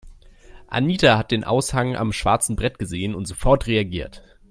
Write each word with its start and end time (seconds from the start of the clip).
Anita 0.65 1.15
hat 1.19 1.29
den 1.29 1.43
Aushang 1.43 1.95
am 1.95 2.11
schwarzen 2.11 2.55
Brett 2.55 2.79
gesehen 2.79 3.13
und 3.13 3.27
sofort 3.27 3.67
reagiert. 3.67 4.23